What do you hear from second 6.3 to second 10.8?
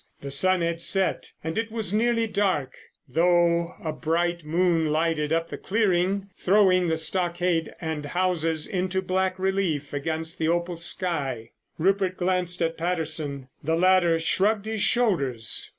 throwing the stockade and houses into black relief against the opal